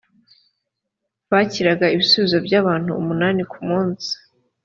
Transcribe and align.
bakiraga 1.31 1.85
ibisubizo 1.95 2.37
by’ 2.45 2.53
abantu 2.61 2.91
umunani 3.01 3.41
ku 3.51 3.59
munsi 3.67 4.11